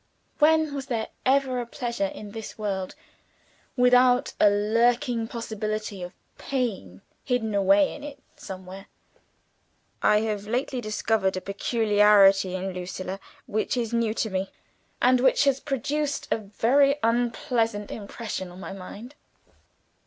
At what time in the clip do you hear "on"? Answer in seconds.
18.49-18.59